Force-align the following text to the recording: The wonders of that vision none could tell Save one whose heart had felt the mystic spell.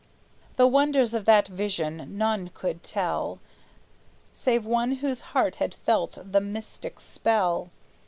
The 0.55 0.65
wonders 0.65 1.13
of 1.13 1.25
that 1.25 1.47
vision 1.47 2.17
none 2.17 2.49
could 2.55 2.81
tell 2.81 3.37
Save 4.33 4.65
one 4.65 4.93
whose 4.93 5.21
heart 5.21 5.57
had 5.57 5.75
felt 5.75 6.17
the 6.25 6.41
mystic 6.41 6.99
spell. 6.99 7.69